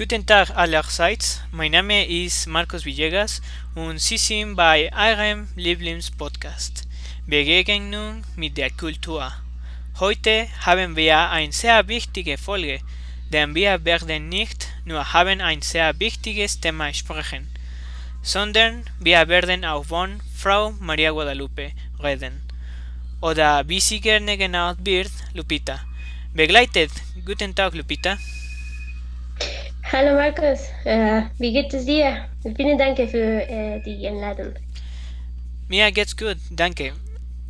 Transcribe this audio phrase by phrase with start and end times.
[0.00, 3.42] Guten Tag allerseits, mein Name ist Marcos Villegas
[3.74, 6.88] und Sie sind bei eurem Lieblingspodcast
[7.26, 9.30] Begegnung mit der Kultur.
[9.98, 12.80] Heute haben wir eine sehr wichtige Folge,
[13.30, 17.46] denn wir werden nicht nur haben ein sehr wichtiges Thema sprechen,
[18.22, 21.72] sondern wir werden auch von Frau Maria Guadalupe
[22.02, 22.40] reden,
[23.20, 25.78] oder wie sie gerne genannt wird, Lupita.
[26.32, 26.90] Begleitet,
[27.26, 28.16] guten Tag Lupita.
[29.92, 32.24] Hallo Markus, äh, wie geht es dir?
[32.56, 34.54] Vielen Dank für äh, die Einladung.
[35.66, 36.92] Mir geht's gut, danke.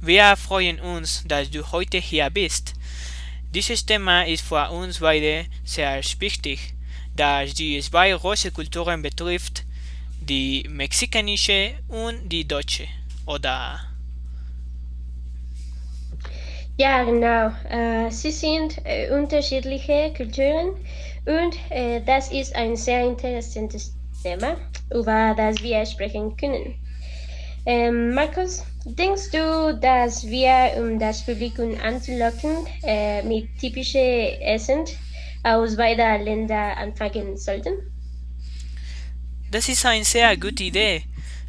[0.01, 2.73] Wir freuen uns, dass du heute hier bist.
[3.55, 6.73] Dieses Thema ist für uns beide sehr wichtig,
[7.15, 9.65] da es die zwei große Kulturen betrifft,
[10.23, 12.87] die mexikanische und die deutsche,
[13.27, 13.81] oder?
[16.79, 17.53] Ja, genau.
[17.69, 20.77] Äh, sie sind äh, unterschiedliche Kulturen
[21.27, 24.57] und äh, das ist ein sehr interessantes Thema,
[24.93, 26.75] über das wir sprechen können.
[27.67, 34.85] Ähm, Markus, denkst du, dass wir, um das Publikum anzulocken, äh, mit typischen Essen
[35.43, 37.75] aus beiden Ländern anfangen sollten?
[39.51, 41.03] Das ist eine sehr gute Idee.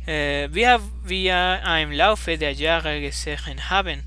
[0.06, 0.66] Äh, wie
[1.06, 4.04] wir im Laufe der Jahre gesehen haben,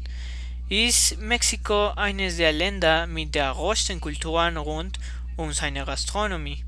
[0.68, 4.98] ist Mexiko eines der Länder mit der größten Kulturen rund
[5.36, 6.64] um seine Gastronomie.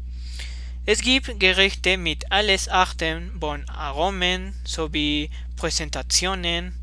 [0.85, 6.75] Es gibt Gerichte mit alles Arten von Aromen sowie Präsentationen.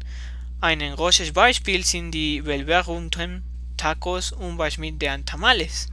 [0.59, 3.43] Ein großes Beispiel sind die belberunten
[3.77, 5.87] Tacos und Beispiel der Tamales.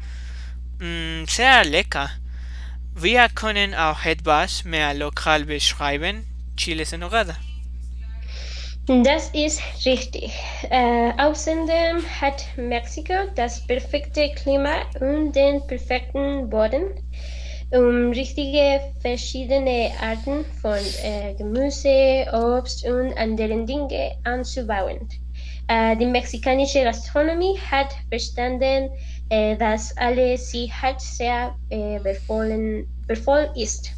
[0.78, 2.10] Mm, sehr lecker.
[2.94, 7.36] Wir können auch etwas mehr lokal beschreiben, Chiles en Nogada.
[8.90, 10.32] Das ist richtig.
[10.68, 16.96] Äh, außerdem hat Mexiko das perfekte Klima und den perfekten Boden,
[17.70, 25.08] um richtige verschiedene Arten von äh, Gemüse, Obst und anderen Dingen anzubauen.
[25.68, 28.90] Äh, die mexikanische Gastronomie hat verstanden,
[29.28, 32.88] äh, dass alle sie hat sehr äh, befohlen
[33.54, 33.92] ist.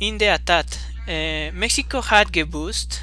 [0.00, 0.68] In der Tat,
[1.06, 3.02] äh, Mexiko hat gewusst,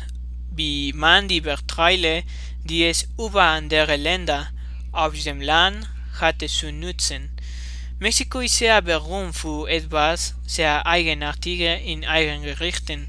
[0.59, 2.24] wie man die Vorteile,
[2.66, 4.52] die es über andere Länder
[4.92, 5.88] auf dem Land
[6.20, 7.30] hatte zu nutzen.
[8.00, 13.08] Mexiko ist sehr berühmt für etwas sehr Eigenartiges in ihren Gerichten.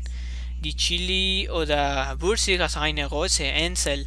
[0.61, 4.07] Die Chili oder Würzig als eine große Insel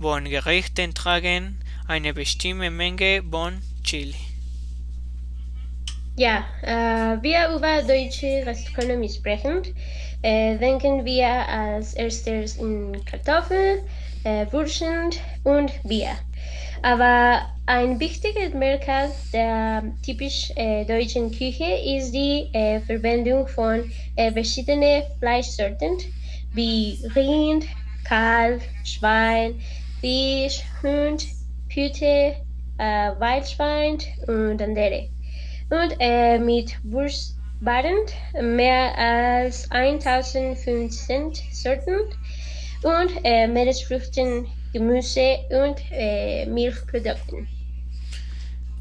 [0.00, 1.58] von Gerichten tragen
[1.88, 4.27] eine bestimmte Menge von Chili.
[6.18, 9.62] Ja, äh, wir über deutsche Gastronomie sprechen.
[10.22, 13.84] Äh, denken wir als erstes in Kartoffeln,
[14.24, 15.10] äh, Wurzeln
[15.44, 16.18] und Bier.
[16.82, 24.32] Aber ein wichtiges Merkmal der typisch äh, deutschen Küche ist die äh, Verwendung von äh,
[24.32, 25.98] verschiedenen Fleischsorten
[26.52, 27.64] wie Rind,
[28.08, 29.54] Kalb, Schwein,
[30.00, 31.28] Fisch, Hund,
[31.72, 32.34] Pute,
[32.78, 35.10] äh, Wildschwein und andere.
[35.70, 37.96] Und äh, mit Wurst waren
[38.40, 42.00] mehr als 1500 Sorten
[42.82, 47.48] und äh, Meeresfrüchten, Gemüse und äh, Milchprodukten.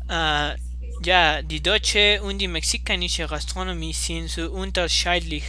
[0.09, 0.55] Äh,
[1.03, 5.43] ja, die deutsche und die mexikanische Gastronomie sind so unterschiedlich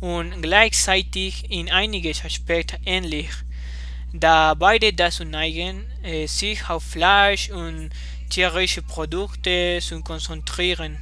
[0.00, 3.28] und gleichzeitig in einigen Aspekten ähnlich,
[4.12, 7.90] da beide dazu neigen, äh, sich auf Fleisch und
[8.30, 10.98] tierische Produkte zu konzentrieren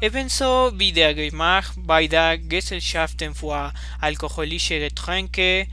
[0.00, 5.66] ebenso wie der Geschmack beider Gesellschaften für alkoholische Getränke,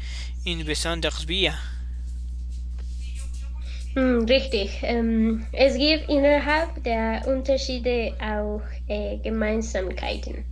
[0.45, 1.53] insbesondere Bier.
[3.95, 4.79] Hm, richtig.
[4.81, 10.43] Ähm, es gibt innerhalb der Unterschiede auch äh, Gemeinsamkeiten.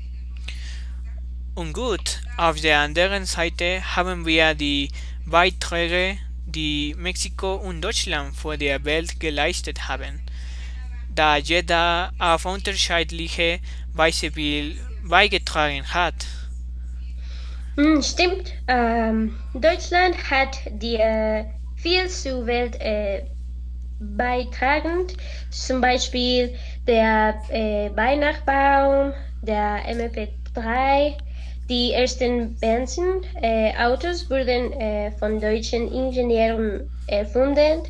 [1.55, 4.89] Und gut, auf der anderen Seite haben wir die
[5.25, 10.21] Beiträge, die Mexiko und Deutschland vor der Welt geleistet haben
[11.15, 13.59] da jeder auf unterschiedliche
[13.93, 14.31] Weise
[15.03, 16.15] beigetragen hat.
[17.75, 18.53] Hm, stimmt.
[18.67, 23.23] Ähm, Deutschland hat die äh, viel zur Welt äh,
[23.99, 25.07] beitragen,
[25.49, 26.55] zum Beispiel
[26.87, 31.15] der äh, Weihnachtsbaum, der MP3,
[31.69, 37.83] die ersten Benzinautos wurden äh, von deutschen Ingenieuren erfunden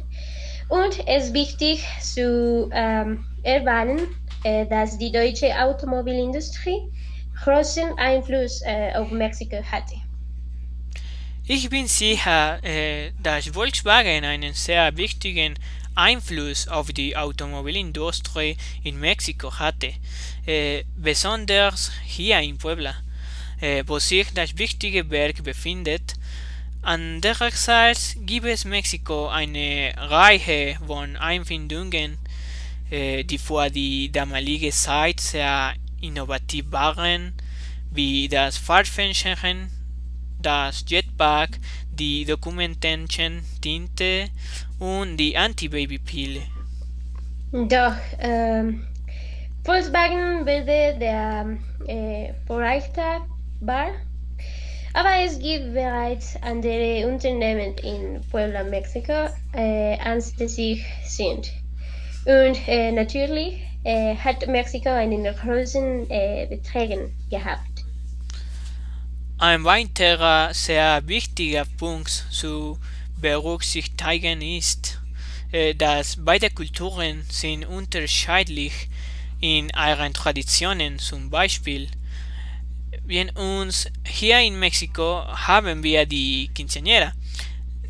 [0.71, 4.07] und es ist wichtig zu ähm, erwähnen,
[4.43, 6.89] äh, dass die deutsche Automobilindustrie
[7.43, 9.95] großen Einfluss äh, auf Mexiko hatte.
[11.45, 15.55] Ich bin sicher, äh, dass Volkswagen einen sehr wichtigen
[15.93, 19.93] Einfluss auf die Automobilindustrie in Mexiko hatte,
[20.45, 22.95] äh, besonders hier in Puebla,
[23.59, 26.13] äh, wo sich das wichtige Werk befindet.
[26.83, 32.17] Andererseits gibt es Mexiko eine Reihe von Einfindungen,
[32.89, 37.33] äh, die für die damalige Zeit sehr innovativ waren,
[37.91, 39.35] wie das Fahrtfenster,
[40.41, 41.59] das Jetpack,
[41.91, 44.29] die Dokumententien-Tinte
[44.79, 46.41] und die Anti-Baby-Pille.
[47.51, 48.87] Doch, ähm,
[49.63, 51.45] Volkswagen wurde der
[51.85, 53.27] äh, Vorreiter
[53.59, 53.91] war,
[54.93, 61.51] aber es gibt bereits andere Unternehmen in Puebla, Mexiko, äh, ansässig sind.
[62.25, 67.61] Und äh, natürlich äh, hat Mexiko einen großen äh, Beträgen gehabt.
[69.37, 72.77] Ein weiterer sehr wichtiger Punkt zu
[73.19, 74.99] berücksichtigen ist,
[75.51, 78.87] äh, dass beide Kulturen sind unterschiedlich
[79.39, 80.99] in ihren Traditionen.
[80.99, 81.87] Zum Beispiel,
[83.05, 87.11] wir uns hier in Mexiko haben wir die Quinceañera,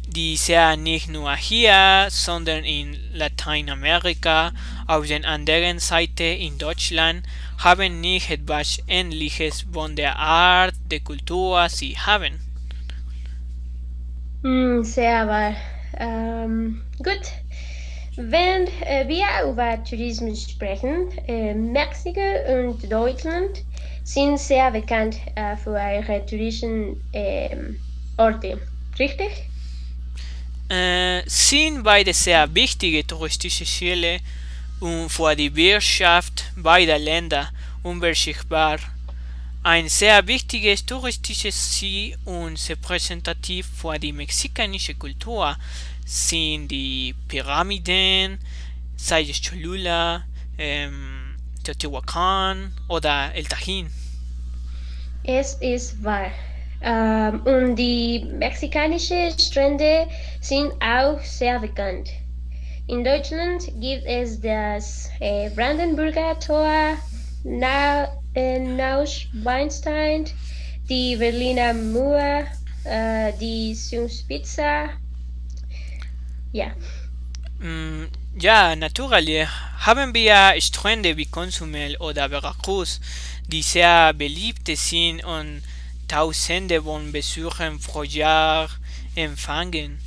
[0.08, 4.52] die sehr nicht nur hier, sondern in Lateinamerika,
[4.88, 7.26] auf der anderen Seite in Deutschland
[7.58, 12.40] haben nicht etwas Ähnliches von der Art der Kultur sie haben.
[14.42, 15.56] Mm, sehr wahr.
[15.98, 17.22] Ähm, gut.
[18.30, 23.64] Wenn äh, wir über Tourismus sprechen, äh, Mexiko und Deutschland
[24.04, 27.80] sind sehr bekannt äh, für ihre touristischen ähm,
[28.18, 28.60] Orte,
[29.00, 29.32] richtig?
[30.70, 34.20] Äh, sind beide sehr wichtige touristische Ziele
[34.80, 37.50] und für die Wirtschaft beider Länder
[37.82, 38.78] unberschickbar.
[39.64, 45.56] Ein sehr wichtiges touristisches Ziel und repräsentativ für die mexikanische Kultur
[46.12, 48.38] sind die Pyramiden,
[48.98, 50.26] Sayas Cholula,
[50.58, 53.90] ähm, Teotihuacan oder El Tajín.
[55.24, 56.32] Es ist wahr.
[56.82, 60.06] Ähm, und die mexikanischen Strände
[60.42, 62.10] sind auch sehr bekannt.
[62.88, 66.98] In Deutschland gibt es das äh, Brandenburger Tor,
[67.46, 70.26] Na, äh, Neuschwanstein,
[70.90, 72.44] die Berliner Mauer,
[72.84, 74.90] äh, die Zugspitze.
[76.52, 76.72] Ja.
[77.60, 78.08] Mm,
[78.40, 79.48] ja, natürlich
[79.80, 83.00] haben wir Strände wie Consumel oder Veracruz,
[83.48, 85.64] die sehr beliebt sind und
[86.08, 88.70] Tausende von Besuchern pro Jahr
[89.16, 90.00] empfangen.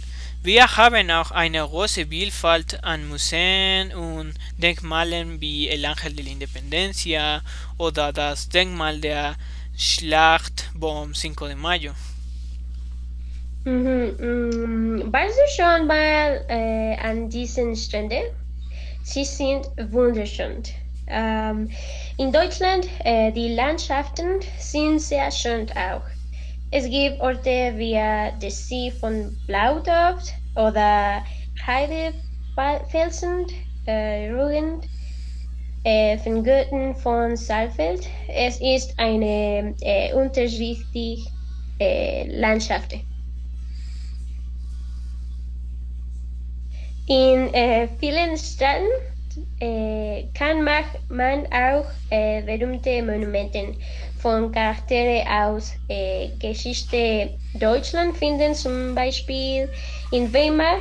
[0.42, 6.30] Wir haben auch eine große Vielfalt an Museen und Denkmalen wie El Ángel de la
[6.32, 7.42] Independencia
[7.78, 9.36] oder das Denkmal der
[9.74, 11.94] Schlacht vom 5 de Mayo.
[13.66, 18.22] Mhm, mm, warst du schon mal äh, an diesen Stränden?
[19.02, 20.62] Sie sind wunderschön.
[21.06, 21.70] Ähm,
[22.18, 26.02] in Deutschland, äh, die Landschaften sind sehr schön auch.
[26.70, 30.22] Es gibt Orte wie der See von Blaudorf
[30.56, 31.24] oder
[31.66, 33.46] Heidefelsen,
[33.86, 34.82] äh, Rügen,
[35.84, 38.06] äh, von Götten von Saalfeld.
[38.28, 41.30] Es ist eine äh, unterschiedliche
[41.80, 42.94] äh, Landschaft.
[47.06, 48.88] In äh, vielen Städten
[49.60, 53.74] äh, kann man auch äh, berühmte Monumente
[54.20, 59.68] von Charaktere aus äh, Geschichte Deutschland finden, zum Beispiel
[60.12, 60.78] in Weimar.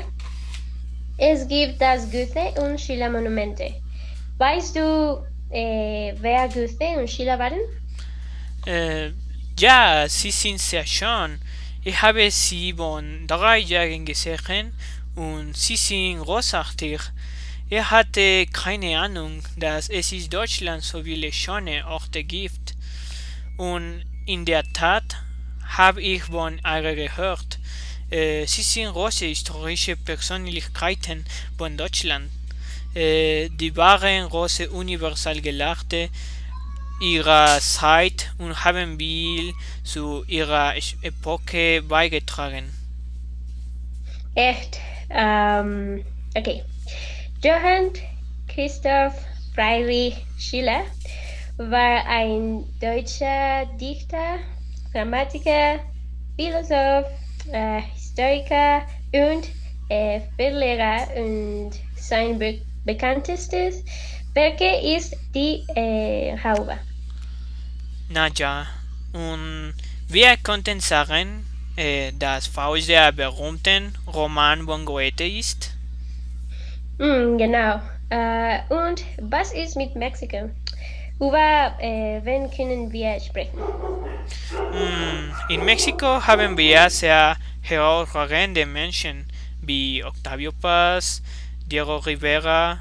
[1.18, 3.74] Es gibt das Goethe- und Schiller-Monumente.
[4.38, 7.60] Weißt du, äh, wer Goethe und Schiller waren?
[8.66, 9.12] Äh,
[9.60, 11.40] ja, sie sind sehr schön.
[11.84, 14.74] Ich habe sie von drei Jahren gesehen
[15.16, 17.00] und sie sind großartig.
[17.70, 22.76] Er hatte keine Ahnung, dass es in Deutschland so viele schöne Orte gibt.
[23.58, 25.18] Und in der Tat
[25.66, 27.60] habe ich von ihr gehört.
[28.10, 31.26] Äh, sie sind große historische Persönlichkeiten
[31.58, 32.30] von Deutschland.
[32.94, 36.10] Äh, die waren große Universalgelehrte
[37.02, 39.54] ihrer Zeit und haben viel
[39.84, 42.66] zu ihrer Epoche beigetragen.
[44.36, 44.80] Echt?
[45.14, 46.04] Ähm,
[46.36, 46.64] okay.
[47.44, 47.92] Johann
[48.48, 49.14] Christoph
[49.54, 50.84] Friedrich Schiller
[51.58, 54.40] war ein deutscher Dichter,
[54.92, 55.80] Grammatiker,
[56.36, 57.06] Philosoph,
[57.52, 58.82] äh, Historiker
[59.14, 59.50] und
[59.90, 63.84] äh, Verleger und sein be bekanntestes
[64.34, 66.78] Werk ist die äh, Haube.
[68.10, 68.68] Na ja,
[69.14, 69.74] und
[70.10, 75.72] wir konnten sagen, äh, dass Faust der berühmten Roman von Goethe ist?
[76.98, 77.82] Mm, genau.
[78.10, 80.50] Äh, und was ist mit Mexiko?
[81.20, 83.60] Über äh, wen können wir sprechen?
[84.72, 89.26] Mm, in Mexiko haben wir sehr hervorragende Menschen
[89.62, 91.22] wie Octavio Paz,
[91.66, 92.80] Diego Rivera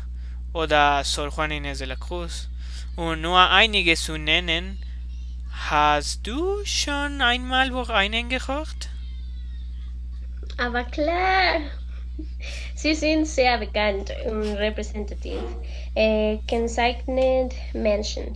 [0.52, 2.48] oder Sor Juan Inés de la Cruz.
[2.96, 4.78] Und nur einige zu nennen.
[5.70, 8.88] Hast du schon einmal vor einen gehört?
[10.58, 11.60] Aber klar,
[12.74, 15.40] sie sind sehr bekannt und repräsentativ,
[15.94, 18.34] äh, kennzeichnend Menschen.